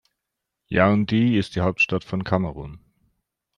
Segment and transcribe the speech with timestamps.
[0.67, 2.79] Yaoundé ist die Hauptstadt von Kamerun.